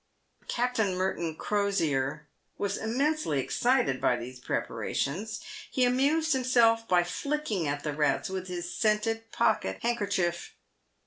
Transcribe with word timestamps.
Captain 0.47 0.95
Merton 0.95 1.35
Crosier 1.35 2.25
was 2.57 2.75
immensely 2.75 3.39
excited 3.39 4.01
by 4.01 4.15
these 4.15 4.39
prepara 4.41 4.95
tions. 4.95 5.41
He 5.69 5.85
amused 5.85 6.33
himself 6.33 6.87
by 6.87 7.03
flicking 7.03 7.67
at 7.67 7.83
the 7.83 7.93
rats 7.93 8.27
with 8.27 8.47
his 8.47 8.73
scented 8.73 9.31
pocket 9.31 9.77
handkerchief. 9.83 10.55